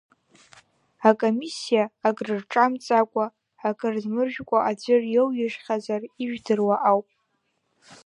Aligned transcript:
Акомиссиа 1.09 1.83
акрырҿамҵакәа, 2.07 3.25
акыр 3.67 3.93
дмыржәкәа 4.03 4.59
аӡәыр 4.69 5.03
иоуижьхьазар 5.15 6.01
ижәдыруа 6.21 6.75
ауп. 6.89 7.07